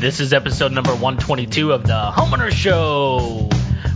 This 0.00 0.18
is 0.18 0.32
episode 0.32 0.72
number 0.72 0.92
122 0.92 1.72
of 1.72 1.86
the 1.86 2.10
Homeowner 2.10 2.50
Show. 2.50 3.48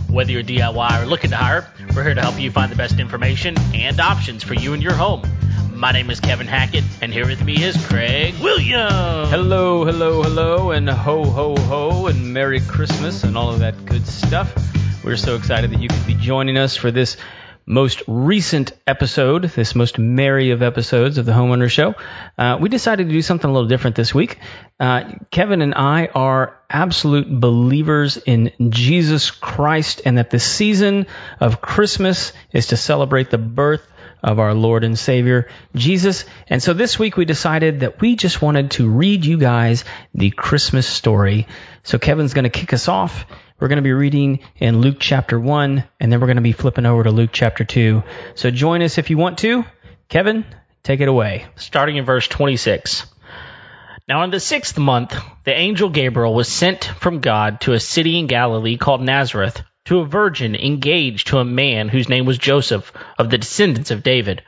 Whether 0.07 0.33
you're 0.33 0.43
DIY 0.43 1.01
or 1.01 1.05
looking 1.07 1.31
to 1.31 1.35
hire, 1.35 1.67
we're 1.95 2.03
here 2.03 2.13
to 2.13 2.21
help 2.21 2.39
you 2.39 2.51
find 2.51 2.71
the 2.71 2.75
best 2.75 2.99
information 2.99 3.57
and 3.73 3.99
options 3.99 4.43
for 4.43 4.53
you 4.53 4.73
and 4.73 4.83
your 4.83 4.93
home. 4.93 5.23
My 5.73 5.91
name 5.91 6.09
is 6.09 6.19
Kevin 6.19 6.47
Hackett, 6.47 6.83
and 7.01 7.11
here 7.11 7.25
with 7.25 7.43
me 7.43 7.61
is 7.63 7.75
Craig 7.87 8.33
Williams. 8.39 9.29
Hello, 9.29 9.83
hello, 9.83 10.23
hello, 10.23 10.71
and 10.71 10.87
ho, 10.87 11.25
ho, 11.25 11.55
ho, 11.57 12.05
and 12.05 12.33
Merry 12.33 12.61
Christmas 12.61 13.23
and 13.23 13.35
all 13.35 13.51
of 13.51 13.59
that 13.59 13.85
good 13.85 14.07
stuff. 14.07 14.55
We're 15.03 15.17
so 15.17 15.35
excited 15.35 15.71
that 15.71 15.81
you 15.81 15.89
could 15.89 16.07
be 16.07 16.13
joining 16.13 16.57
us 16.57 16.77
for 16.77 16.91
this 16.91 17.17
most 17.65 18.03
recent 18.07 18.73
episode, 18.85 19.43
this 19.43 19.73
most 19.73 19.97
merry 19.97 20.51
of 20.51 20.61
episodes 20.61 21.17
of 21.17 21.25
the 21.25 21.31
Homeowner 21.31 21.69
Show. 21.69 21.95
Uh, 22.37 22.57
we 22.61 22.69
decided 22.69 23.07
to 23.07 23.13
do 23.13 23.21
something 23.21 23.49
a 23.49 23.53
little 23.53 23.67
different 23.67 23.95
this 23.95 24.13
week. 24.13 24.37
Uh, 24.79 25.13
Kevin 25.31 25.61
and 25.61 25.73
I 25.73 26.07
are 26.07 26.59
absolute 26.69 27.27
believers 27.27 28.17
in 28.17 28.51
Jesus 28.69 29.31
Christ 29.31 30.01
and 30.05 30.17
that 30.19 30.29
the 30.29 30.39
season 30.39 31.07
of 31.39 31.61
Christmas 31.61 32.33
is 32.51 32.67
to 32.67 32.77
celebrate 32.77 33.31
the 33.31 33.39
birth 33.39 33.85
of 34.23 34.39
our 34.39 34.53
Lord 34.53 34.83
and 34.83 34.97
Savior, 34.97 35.49
Jesus. 35.75 36.25
And 36.47 36.61
so 36.61 36.73
this 36.73 36.97
week 36.97 37.17
we 37.17 37.25
decided 37.25 37.81
that 37.81 38.01
we 38.01 38.15
just 38.15 38.41
wanted 38.41 38.71
to 38.71 38.89
read 38.89 39.25
you 39.25 39.37
guys 39.37 39.85
the 40.13 40.31
Christmas 40.31 40.87
story. 40.87 41.47
So 41.83 41.99
Kevin's 41.99 42.33
going 42.33 42.43
to 42.43 42.49
kick 42.49 42.73
us 42.73 42.87
off 42.87 43.25
we're 43.59 43.69
going 43.69 43.77
to 43.77 43.83
be 43.83 43.93
reading 43.93 44.39
in 44.57 44.81
Luke 44.81 44.97
chapter 44.99 45.39
1, 45.39 45.83
and 45.99 46.11
then 46.11 46.19
we're 46.19 46.27
going 46.27 46.35
to 46.35 46.41
be 46.41 46.51
flipping 46.51 46.85
over 46.85 47.03
to 47.03 47.11
Luke 47.11 47.29
chapter 47.31 47.63
2. 47.63 48.03
So 48.35 48.51
join 48.51 48.81
us 48.81 48.97
if 48.97 49.09
you 49.09 49.17
want 49.17 49.37
to. 49.39 49.63
Kevin, 50.09 50.45
take 50.83 50.99
it 50.99 51.07
away. 51.07 51.45
Starting 51.55 51.95
in 51.95 52.03
verse 52.03 52.27
26. 52.27 53.05
Now, 54.09 54.23
in 54.23 54.29
the 54.29 54.41
sixth 54.41 54.77
month, 54.77 55.15
the 55.45 55.53
angel 55.53 55.89
Gabriel 55.89 56.33
was 56.33 56.49
sent 56.49 56.83
from 56.83 57.21
God 57.21 57.61
to 57.61 57.73
a 57.73 57.79
city 57.79 58.19
in 58.19 58.27
Galilee 58.27 58.77
called 58.77 59.01
Nazareth 59.01 59.63
to 59.85 59.99
a 59.99 60.05
virgin 60.05 60.55
engaged 60.55 61.27
to 61.27 61.37
a 61.37 61.45
man 61.45 61.87
whose 61.87 62.09
name 62.09 62.25
was 62.25 62.37
Joseph 62.37 62.91
of 63.17 63.29
the 63.29 63.37
descendants 63.37 63.89
of 63.89 64.03
David, 64.03 64.43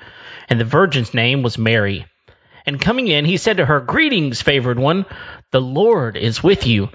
and 0.50 0.60
the 0.60 0.66
virgin's 0.66 1.14
name 1.14 1.44
was 1.44 1.58
Mary. 1.58 2.06
And 2.66 2.82
coming 2.82 3.08
in, 3.08 3.24
he 3.24 3.38
said 3.38 3.58
to 3.58 3.66
her, 3.66 3.80
Greetings, 3.80 4.42
favored 4.42 4.78
one, 4.78 5.06
the 5.52 5.62
Lord 5.62 6.18
is 6.18 6.44
with 6.44 6.68
you. 6.68 6.90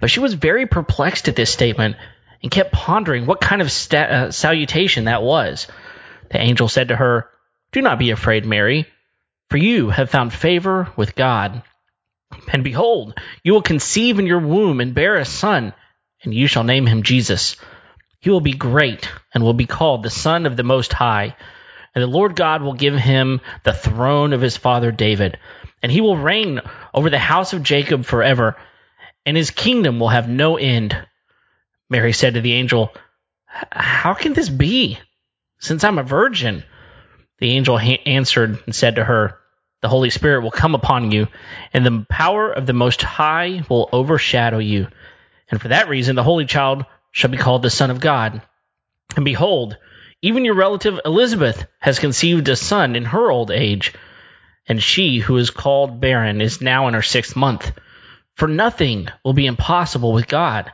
But 0.00 0.10
she 0.10 0.20
was 0.20 0.34
very 0.34 0.66
perplexed 0.66 1.28
at 1.28 1.36
this 1.36 1.52
statement 1.52 1.96
and 2.42 2.50
kept 2.50 2.72
pondering 2.72 3.26
what 3.26 3.40
kind 3.40 3.60
of 3.60 3.68
uh, 3.92 4.30
salutation 4.30 5.04
that 5.04 5.22
was. 5.22 5.66
The 6.30 6.40
angel 6.40 6.68
said 6.68 6.88
to 6.88 6.96
her, 6.96 7.28
Do 7.72 7.82
not 7.82 7.98
be 7.98 8.10
afraid, 8.10 8.46
Mary, 8.46 8.86
for 9.50 9.58
you 9.58 9.90
have 9.90 10.10
found 10.10 10.32
favor 10.32 10.88
with 10.96 11.14
God. 11.14 11.62
And 12.52 12.64
behold, 12.64 13.18
you 13.42 13.52
will 13.52 13.62
conceive 13.62 14.18
in 14.18 14.26
your 14.26 14.38
womb 14.38 14.80
and 14.80 14.94
bear 14.94 15.16
a 15.16 15.24
son, 15.24 15.74
and 16.22 16.32
you 16.32 16.46
shall 16.46 16.64
name 16.64 16.86
him 16.86 17.02
Jesus. 17.02 17.56
He 18.20 18.30
will 18.30 18.40
be 18.40 18.52
great 18.52 19.10
and 19.34 19.42
will 19.42 19.54
be 19.54 19.66
called 19.66 20.02
the 20.02 20.10
Son 20.10 20.46
of 20.46 20.56
the 20.56 20.62
Most 20.62 20.92
High. 20.92 21.36
And 21.94 22.02
the 22.02 22.06
Lord 22.06 22.36
God 22.36 22.62
will 22.62 22.74
give 22.74 22.94
him 22.94 23.40
the 23.64 23.72
throne 23.72 24.32
of 24.32 24.40
his 24.40 24.56
father 24.56 24.92
David, 24.92 25.38
and 25.82 25.90
he 25.90 26.00
will 26.00 26.16
reign 26.16 26.60
over 26.94 27.10
the 27.10 27.18
house 27.18 27.52
of 27.52 27.64
Jacob 27.64 28.04
forever 28.04 28.56
and 29.26 29.36
his 29.36 29.50
kingdom 29.50 30.00
will 30.00 30.08
have 30.08 30.28
no 30.28 30.56
end. 30.56 30.96
Mary 31.88 32.12
said 32.12 32.34
to 32.34 32.40
the 32.40 32.54
angel, 32.54 32.92
How 33.46 34.14
can 34.14 34.32
this 34.32 34.48
be, 34.48 34.98
since 35.58 35.84
I'm 35.84 35.98
a 35.98 36.02
virgin? 36.02 36.64
The 37.38 37.52
angel 37.52 37.78
ha- 37.78 38.02
answered 38.06 38.62
and 38.64 38.74
said 38.74 38.96
to 38.96 39.04
her, 39.04 39.38
The 39.82 39.88
Holy 39.88 40.10
Spirit 40.10 40.42
will 40.42 40.50
come 40.50 40.74
upon 40.74 41.10
you, 41.10 41.28
and 41.72 41.84
the 41.84 42.06
power 42.08 42.50
of 42.50 42.66
the 42.66 42.72
Most 42.72 43.02
High 43.02 43.64
will 43.68 43.88
overshadow 43.92 44.58
you. 44.58 44.88
And 45.50 45.60
for 45.60 45.68
that 45.68 45.88
reason, 45.88 46.16
the 46.16 46.22
Holy 46.22 46.46
Child 46.46 46.84
shall 47.12 47.30
be 47.30 47.36
called 47.38 47.62
the 47.62 47.70
Son 47.70 47.90
of 47.90 48.00
God. 48.00 48.40
And 49.16 49.24
behold, 49.24 49.76
even 50.22 50.44
your 50.44 50.54
relative 50.54 51.00
Elizabeth 51.04 51.66
has 51.80 51.98
conceived 51.98 52.48
a 52.48 52.56
son 52.56 52.94
in 52.94 53.06
her 53.06 53.30
old 53.30 53.50
age, 53.50 53.94
and 54.68 54.82
she 54.82 55.18
who 55.18 55.36
is 55.38 55.50
called 55.50 56.00
barren 56.00 56.40
is 56.40 56.60
now 56.60 56.88
in 56.88 56.94
her 56.94 57.02
sixth 57.02 57.34
month. 57.34 57.72
For 58.40 58.48
nothing 58.48 59.08
will 59.22 59.34
be 59.34 59.44
impossible 59.44 60.14
with 60.14 60.26
God. 60.26 60.72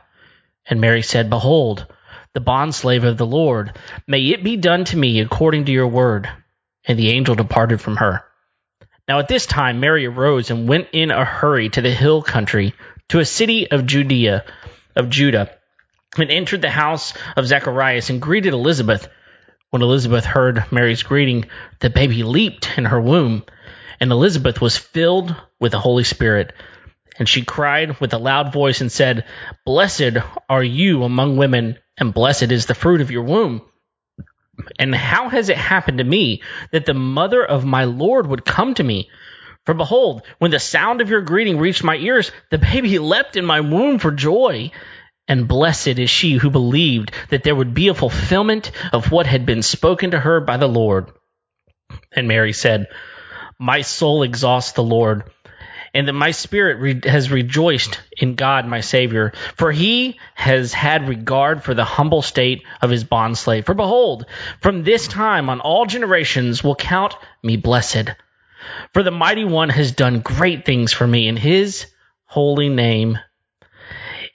And 0.69 0.79
Mary 0.79 1.01
said, 1.01 1.29
Behold, 1.29 1.85
the 2.33 2.39
bondslave 2.39 3.03
of 3.03 3.17
the 3.17 3.25
Lord, 3.25 3.77
may 4.07 4.21
it 4.27 4.41
be 4.41 4.55
done 4.55 4.85
to 4.85 4.95
me 4.95 5.19
according 5.19 5.65
to 5.65 5.73
your 5.73 5.89
word. 5.89 6.29
And 6.85 6.97
the 6.97 7.09
angel 7.09 7.35
departed 7.35 7.81
from 7.81 7.97
her. 7.97 8.23
Now 9.05 9.19
at 9.19 9.27
this 9.27 9.45
time 9.45 9.81
Mary 9.81 10.05
arose 10.05 10.49
and 10.49 10.69
went 10.69 10.87
in 10.93 11.11
a 11.11 11.25
hurry 11.25 11.67
to 11.71 11.81
the 11.81 11.91
hill 11.91 12.21
country, 12.21 12.73
to 13.09 13.19
a 13.19 13.25
city 13.25 13.69
of 13.69 13.85
Judea, 13.85 14.45
of 14.95 15.09
Judah, 15.09 15.53
and 16.17 16.31
entered 16.31 16.61
the 16.61 16.69
house 16.69 17.15
of 17.35 17.47
Zacharias 17.47 18.09
and 18.09 18.21
greeted 18.21 18.53
Elizabeth. 18.53 19.09
When 19.71 19.81
Elizabeth 19.81 20.23
heard 20.23 20.71
Mary's 20.71 21.03
greeting, 21.03 21.49
the 21.81 21.89
baby 21.89 22.23
leaped 22.23 22.77
in 22.77 22.85
her 22.85 23.01
womb, 23.01 23.43
and 23.99 24.09
Elizabeth 24.09 24.61
was 24.61 24.77
filled 24.77 25.35
with 25.59 25.73
the 25.73 25.81
Holy 25.81 26.05
Spirit. 26.05 26.53
And 27.19 27.27
she 27.27 27.43
cried 27.43 27.99
with 27.99 28.13
a 28.13 28.19
loud 28.19 28.53
voice 28.53 28.81
and 28.81 28.91
said, 28.91 29.25
Blessed 29.65 30.17
are 30.47 30.63
you 30.63 31.03
among 31.03 31.37
women, 31.37 31.77
and 31.97 32.13
blessed 32.13 32.51
is 32.51 32.65
the 32.65 32.75
fruit 32.75 33.01
of 33.01 33.11
your 33.11 33.23
womb. 33.23 33.61
And 34.79 34.93
how 34.93 35.29
has 35.29 35.49
it 35.49 35.57
happened 35.57 35.99
to 35.99 36.03
me 36.03 36.41
that 36.71 36.85
the 36.85 36.93
mother 36.93 37.43
of 37.43 37.65
my 37.65 37.85
Lord 37.85 38.27
would 38.27 38.45
come 38.45 38.73
to 38.75 38.83
me? 38.83 39.09
For 39.65 39.73
behold, 39.73 40.21
when 40.39 40.51
the 40.51 40.59
sound 40.59 41.01
of 41.01 41.09
your 41.09 41.21
greeting 41.21 41.59
reached 41.59 41.83
my 41.83 41.95
ears, 41.95 42.31
the 42.51 42.57
baby 42.57 42.99
leapt 42.99 43.35
in 43.35 43.45
my 43.45 43.61
womb 43.61 43.99
for 43.99 44.11
joy. 44.11 44.71
And 45.27 45.47
blessed 45.47 45.99
is 45.99 46.09
she 46.09 46.35
who 46.35 46.49
believed 46.49 47.11
that 47.29 47.43
there 47.43 47.55
would 47.55 47.73
be 47.73 47.89
a 47.89 47.93
fulfillment 47.93 48.71
of 48.93 49.11
what 49.11 49.27
had 49.27 49.45
been 49.45 49.61
spoken 49.61 50.11
to 50.11 50.19
her 50.19 50.39
by 50.39 50.57
the 50.57 50.69
Lord. 50.69 51.11
And 52.15 52.27
Mary 52.27 52.53
said, 52.53 52.87
My 53.59 53.81
soul 53.81 54.23
exhausts 54.23 54.71
the 54.71 54.83
Lord 54.83 55.29
and 55.97 56.07
that 56.07 56.13
my 56.13 56.29
spirit 56.29 56.77
re- 56.77 57.09
has 57.09 57.31
rejoiced 57.31 57.99
in 58.19 58.35
God 58.35 58.67
my 58.67 58.81
Savior, 58.81 59.33
for 59.55 59.71
he 59.71 60.19
has 60.35 60.71
had 60.71 61.09
regard 61.09 61.63
for 61.63 61.73
the 61.73 61.83
humble 61.83 62.21
state 62.21 62.61
of 62.83 62.91
his 62.91 63.03
bondslave. 63.03 63.65
For 63.65 63.73
behold, 63.73 64.27
from 64.61 64.83
this 64.83 65.07
time 65.07 65.49
on 65.49 65.59
all 65.59 65.87
generations 65.87 66.63
will 66.63 66.75
count 66.75 67.15
me 67.41 67.57
blessed. 67.57 68.11
For 68.93 69.01
the 69.01 69.09
mighty 69.09 69.43
one 69.43 69.69
has 69.69 69.91
done 69.91 70.19
great 70.19 70.65
things 70.65 70.93
for 70.93 71.07
me 71.07 71.27
in 71.27 71.35
his 71.35 71.87
holy 72.25 72.69
name. 72.69 73.17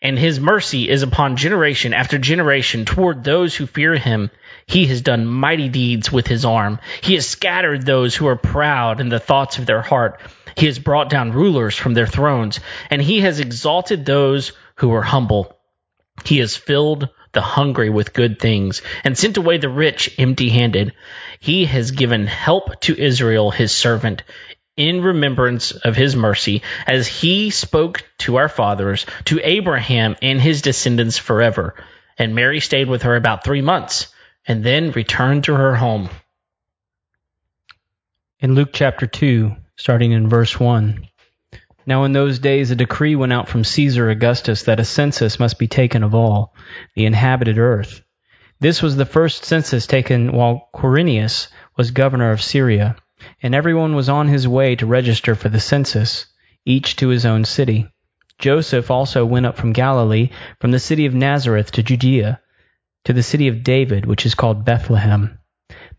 And 0.03 0.19
his 0.19 0.41
mercy 0.41 0.91
is 0.91 1.05
upon 1.05 1.37
generation 1.37 1.95
after 1.95 2.19
generation 2.19 2.85
toward 2.85 3.23
those 3.23 3.55
who 3.55 3.67
fear 3.67 3.95
him. 3.95 4.31
He 4.67 4.87
has 4.87 5.01
done 5.01 5.27
mighty 5.27 5.69
deeds 5.69 6.11
with 6.11 6.27
his 6.27 6.45
arm. 6.45 6.81
He 7.01 7.15
has 7.15 7.29
scattered 7.29 7.87
those 7.87 8.17
who 8.17 8.27
are 8.27 8.37
proud 8.37 9.01
in 9.01 9.09
the 9.09 9.21
thoughts 9.21 9.59
of 9.59 9.67
their 9.67 9.81
heart. 9.81 10.21
He 10.57 10.67
has 10.67 10.81
brought 10.81 11.09
down 11.09 11.33
rulers 11.33 11.77
from 11.77 11.95
their 11.95 12.09
thrones, 12.09 12.59
and 12.91 13.01
he 13.01 13.21
has 13.21 13.39
exalted 13.39 14.05
those 14.05 14.53
who 14.75 14.93
are 14.93 15.03
humble. 15.03 15.57
He 16.25 16.39
has 16.39 16.57
filled 16.57 17.09
the 17.33 17.41
hungry 17.41 17.89
with 17.89 18.13
good 18.13 18.39
things, 18.39 18.83
and 19.05 19.17
sent 19.17 19.37
away 19.37 19.59
the 19.59 19.69
rich 19.69 20.15
empty 20.19 20.51
handed. 20.51 20.93
He 21.41 21.65
has 21.65 21.93
given 21.93 22.27
help 22.27 22.81
to 22.83 23.01
Israel, 23.01 23.51
his 23.51 23.73
servant, 23.73 24.23
in 24.77 25.03
remembrance 25.03 25.73
of 25.73 25.97
his 25.97 26.17
mercy, 26.17 26.63
as 26.87 27.07
he 27.07 27.51
spoke 27.51 28.05
to 28.19 28.37
our 28.37 28.49
fathers, 28.49 29.07
to 29.27 29.41
Abraham 29.43 30.17
and 30.23 30.41
his 30.41 30.63
descendants 30.63 31.19
forever. 31.19 31.75
And 32.19 32.35
Mary 32.35 32.61
stayed 32.61 32.89
with 32.89 33.03
her 33.03 33.17
about 33.17 33.45
three 33.45 33.63
months, 33.63 34.13
and 34.47 34.65
then 34.65 34.93
returned 34.93 35.45
to 35.45 35.55
her 35.55 35.75
home. 35.75 36.09
In 38.41 38.55
Luke 38.55 38.71
chapter 38.73 39.07
2, 39.07 39.55
starting 39.77 40.13
in 40.13 40.29
verse 40.29 40.59
1. 40.59 41.07
Now 41.87 42.05
in 42.05 42.13
those 42.13 42.39
days 42.39 42.71
a 42.71 42.77
decree 42.77 43.17
went 43.17 43.33
out 43.33 43.49
from 43.49 43.65
Caesar 43.65 44.11
Augustus 44.11 44.65
that 44.65 44.81
a 44.81 44.85
census 44.85 45.41
must 45.41 45.59
be 45.59 45.67
taken 45.67 46.03
of 46.03 46.15
all 46.15 46.55
the 46.95 47.07
inhabited 47.07 47.59
earth. 47.59 48.03
This 48.61 48.81
was 48.81 48.95
the 48.95 49.05
first 49.05 49.45
census 49.45 49.87
taken 49.87 50.33
while 50.33 50.69
Quirinius 50.73 51.49
was 51.77 51.91
governor 51.91 52.31
of 52.31 52.41
Syria, 52.41 52.97
and 53.43 53.55
everyone 53.55 53.95
was 53.95 54.09
on 54.09 54.29
his 54.29 54.49
way 54.49 54.77
to 54.77 54.87
register 54.87 55.35
for 55.35 55.49
the 55.49 55.61
census, 55.61 56.27
each 56.65 56.97
to 56.97 57.09
his 57.09 57.25
own 57.25 57.45
city. 57.45 57.89
Joseph 58.39 58.91
also 58.91 59.25
went 59.25 59.47
up 59.47 59.57
from 59.57 59.73
Galilee, 59.73 60.31
from 60.61 60.71
the 60.71 60.79
city 60.79 61.07
of 61.07 61.15
Nazareth 61.15 61.73
to 61.73 61.83
Judea, 61.83 62.41
to 63.05 63.13
the 63.13 63.23
city 63.23 63.49
of 63.49 63.63
David, 63.63 64.07
which 64.07 64.27
is 64.27 64.35
called 64.35 64.65
Bethlehem 64.65 65.39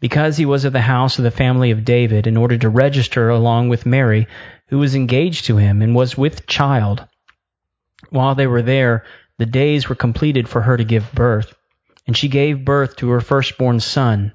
because 0.04 0.36
he 0.36 0.46
was 0.46 0.66
of 0.66 0.74
the 0.74 0.82
house 0.82 1.18
of 1.18 1.24
the 1.24 1.32
family 1.32 1.72
of 1.72 1.86
David, 1.86 2.28
in 2.28 2.36
order 2.36 2.58
to 2.58 2.68
register 2.68 3.30
along 3.30 3.70
with 3.70 3.86
Mary, 3.86 4.28
who 4.68 4.78
was 4.78 4.96
engaged 4.96 5.46
to 5.46 5.56
him 5.56 5.82
and 5.82 5.96
was 5.96 6.18
with 6.18 6.46
child. 6.46 7.08
While 8.10 8.36
they 8.36 8.46
were 8.46 8.62
there, 8.62 9.06
the 9.38 9.46
days 9.46 9.88
were 9.88 9.96
completed 9.96 10.50
for 10.50 10.62
her 10.62 10.76
to 10.76 10.84
give 10.84 11.14
birth, 11.14 11.54
and 12.06 12.18
she 12.18 12.28
gave 12.28 12.66
birth 12.66 12.98
to 12.98 13.12
her 13.12 13.22
firstborn 13.22 13.80
son, 13.80 14.34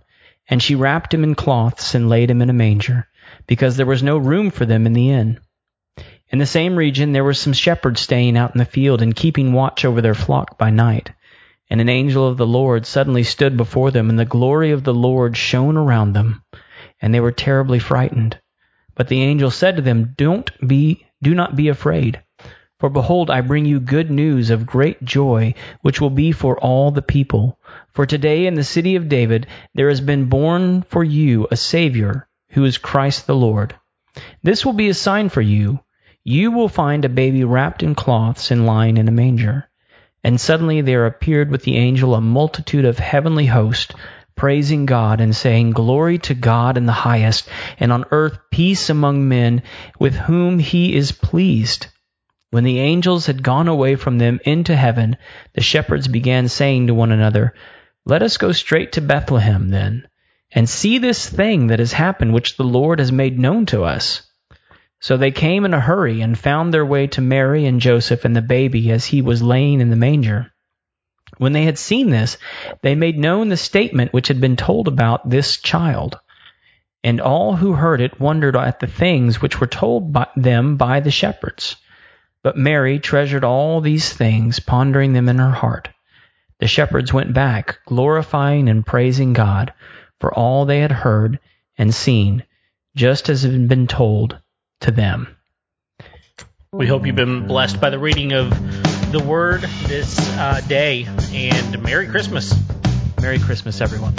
and 0.48 0.62
she 0.62 0.74
wrapped 0.74 1.12
him 1.12 1.24
in 1.24 1.34
cloths 1.34 1.94
and 1.94 2.08
laid 2.08 2.30
him 2.30 2.40
in 2.40 2.50
a 2.50 2.54
manger, 2.54 3.06
because 3.46 3.76
there 3.76 3.86
was 3.86 4.02
no 4.02 4.16
room 4.16 4.50
for 4.50 4.64
them 4.64 4.86
in 4.86 4.92
the 4.92 5.10
inn. 5.10 5.38
In 6.30 6.38
the 6.38 6.46
same 6.46 6.76
region 6.76 7.12
there 7.12 7.24
were 7.24 7.34
some 7.34 7.52
shepherds 7.52 8.00
staying 8.00 8.36
out 8.36 8.54
in 8.54 8.58
the 8.58 8.64
field 8.64 9.02
and 9.02 9.16
keeping 9.16 9.52
watch 9.52 9.84
over 9.84 10.00
their 10.00 10.14
flock 10.14 10.58
by 10.58 10.70
night. 10.70 11.10
And 11.70 11.80
an 11.80 11.88
angel 11.88 12.26
of 12.26 12.36
the 12.38 12.46
Lord 12.46 12.86
suddenly 12.86 13.22
stood 13.22 13.56
before 13.56 13.90
them, 13.90 14.08
and 14.08 14.18
the 14.18 14.24
glory 14.24 14.70
of 14.70 14.84
the 14.84 14.94
Lord 14.94 15.36
shone 15.36 15.76
around 15.76 16.12
them, 16.14 16.42
and 17.00 17.12
they 17.12 17.20
were 17.20 17.32
terribly 17.32 17.78
frightened. 17.78 18.38
But 18.94 19.08
the 19.08 19.22
angel 19.22 19.50
said 19.50 19.76
to 19.76 19.82
them, 19.82 20.14
Don't 20.16 20.50
be 20.66 21.06
do 21.22 21.34
not 21.34 21.56
be 21.56 21.68
afraid. 21.68 22.22
For 22.78 22.88
behold, 22.88 23.28
I 23.28 23.40
bring 23.40 23.64
you 23.64 23.80
good 23.80 24.08
news 24.08 24.50
of 24.50 24.64
great 24.64 25.04
joy, 25.04 25.54
which 25.82 26.00
will 26.00 26.10
be 26.10 26.30
for 26.30 26.56
all 26.60 26.92
the 26.92 27.02
people. 27.02 27.58
For 27.92 28.06
today 28.06 28.46
in 28.46 28.54
the 28.54 28.62
city 28.62 28.94
of 28.94 29.08
David 29.08 29.48
there 29.74 29.88
has 29.88 30.00
been 30.00 30.26
born 30.26 30.82
for 30.82 31.02
you 31.02 31.48
a 31.50 31.56
Savior, 31.56 32.28
who 32.50 32.64
is 32.64 32.78
Christ 32.78 33.26
the 33.26 33.34
Lord. 33.34 33.74
This 34.44 34.64
will 34.64 34.74
be 34.74 34.88
a 34.88 34.94
sign 34.94 35.28
for 35.28 35.40
you. 35.40 35.80
You 36.22 36.52
will 36.52 36.68
find 36.68 37.04
a 37.04 37.08
baby 37.08 37.42
wrapped 37.42 37.82
in 37.82 37.96
cloths 37.96 38.52
and 38.52 38.64
lying 38.64 38.96
in 38.96 39.08
a 39.08 39.12
manger. 39.12 39.68
And 40.22 40.40
suddenly 40.40 40.80
there 40.80 41.06
appeared 41.06 41.50
with 41.50 41.64
the 41.64 41.76
angel 41.76 42.14
a 42.14 42.20
multitude 42.20 42.84
of 42.84 43.00
heavenly 43.00 43.46
hosts, 43.46 43.92
praising 44.36 44.86
God 44.86 45.20
and 45.20 45.34
saying, 45.34 45.72
Glory 45.72 46.18
to 46.18 46.34
God 46.34 46.76
in 46.76 46.86
the 46.86 46.92
highest, 46.92 47.48
and 47.80 47.92
on 47.92 48.04
earth 48.12 48.38
peace 48.52 48.88
among 48.88 49.28
men 49.28 49.62
with 49.98 50.14
whom 50.14 50.60
he 50.60 50.94
is 50.94 51.10
pleased. 51.10 51.88
When 52.50 52.64
the 52.64 52.80
angels 52.80 53.26
had 53.26 53.42
gone 53.42 53.68
away 53.68 53.96
from 53.96 54.16
them 54.16 54.40
into 54.42 54.74
heaven, 54.74 55.18
the 55.52 55.60
shepherds 55.60 56.08
began 56.08 56.48
saying 56.48 56.86
to 56.86 56.94
one 56.94 57.12
another, 57.12 57.52
Let 58.06 58.22
us 58.22 58.38
go 58.38 58.52
straight 58.52 58.92
to 58.92 59.02
Bethlehem, 59.02 59.68
then, 59.68 60.08
and 60.50 60.66
see 60.66 60.96
this 60.96 61.28
thing 61.28 61.66
that 61.66 61.78
has 61.78 61.92
happened 61.92 62.32
which 62.32 62.56
the 62.56 62.64
Lord 62.64 63.00
has 63.00 63.12
made 63.12 63.38
known 63.38 63.66
to 63.66 63.84
us. 63.84 64.22
So 64.98 65.18
they 65.18 65.30
came 65.30 65.66
in 65.66 65.74
a 65.74 65.80
hurry 65.80 66.22
and 66.22 66.38
found 66.38 66.72
their 66.72 66.86
way 66.86 67.06
to 67.08 67.20
Mary 67.20 67.66
and 67.66 67.82
Joseph 67.82 68.24
and 68.24 68.34
the 68.34 68.40
baby 68.40 68.90
as 68.92 69.04
he 69.04 69.20
was 69.20 69.42
laying 69.42 69.82
in 69.82 69.90
the 69.90 69.96
manger. 69.96 70.50
When 71.36 71.52
they 71.52 71.64
had 71.64 71.78
seen 71.78 72.08
this, 72.08 72.38
they 72.80 72.94
made 72.94 73.18
known 73.18 73.50
the 73.50 73.58
statement 73.58 74.14
which 74.14 74.28
had 74.28 74.40
been 74.40 74.56
told 74.56 74.88
about 74.88 75.28
this 75.28 75.58
child. 75.58 76.18
And 77.04 77.20
all 77.20 77.56
who 77.56 77.74
heard 77.74 78.00
it 78.00 78.18
wondered 78.18 78.56
at 78.56 78.80
the 78.80 78.86
things 78.86 79.42
which 79.42 79.60
were 79.60 79.66
told 79.66 80.14
by 80.14 80.28
them 80.34 80.78
by 80.78 81.00
the 81.00 81.10
shepherds. 81.10 81.76
But 82.42 82.56
Mary 82.56 82.98
treasured 82.98 83.44
all 83.44 83.80
these 83.80 84.12
things, 84.12 84.60
pondering 84.60 85.12
them 85.12 85.28
in 85.28 85.38
her 85.38 85.50
heart. 85.50 85.88
The 86.60 86.66
shepherds 86.66 87.12
went 87.12 87.34
back, 87.34 87.78
glorifying 87.86 88.68
and 88.68 88.86
praising 88.86 89.32
God 89.32 89.72
for 90.20 90.32
all 90.32 90.64
they 90.64 90.80
had 90.80 90.92
heard 90.92 91.38
and 91.76 91.94
seen, 91.94 92.44
just 92.96 93.28
as 93.28 93.42
had 93.42 93.68
been 93.68 93.86
told 93.86 94.38
to 94.80 94.90
them. 94.90 95.36
We 96.72 96.86
hope 96.86 97.06
you've 97.06 97.16
been 97.16 97.46
blessed 97.46 97.80
by 97.80 97.90
the 97.90 97.98
reading 97.98 98.32
of 98.32 98.50
the 99.12 99.22
Word 99.24 99.62
this 99.86 100.18
uh, 100.36 100.60
day, 100.68 101.06
and 101.32 101.82
Merry 101.82 102.08
Christmas. 102.08 102.54
Merry 103.20 103.38
Christmas, 103.38 103.80
everyone. 103.80 104.14